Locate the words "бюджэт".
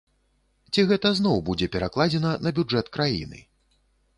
2.61-2.91